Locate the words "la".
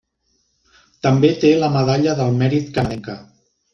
1.65-1.69